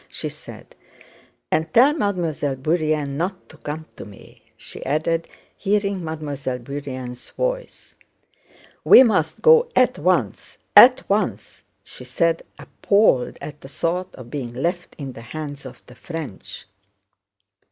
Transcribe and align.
she 0.09 0.29
said, 0.29 0.75
"and 1.51 1.71
tell 1.75 1.93
Mademoiselle 1.93 2.55
Bourienne 2.55 3.17
not 3.17 3.47
to 3.47 3.55
come 3.57 3.85
to 3.95 4.03
me," 4.03 4.41
she 4.57 4.83
added, 4.83 5.27
hearing 5.55 6.03
Mademoiselle 6.03 6.57
Bourienne's 6.57 7.29
voice. 7.29 7.93
"We 8.83 9.03
must 9.03 9.43
go 9.43 9.69
at 9.75 9.99
once, 9.99 10.57
at 10.75 11.07
once!" 11.07 11.61
she 11.83 12.03
said, 12.03 12.41
appalled 12.57 13.37
at 13.41 13.61
the 13.61 13.67
thought 13.69 14.15
of 14.15 14.31
being 14.31 14.53
left 14.55 14.95
in 14.97 15.11
the 15.13 15.21
hands 15.21 15.67
of 15.67 15.83
the 15.85 15.93
French. 15.93 16.65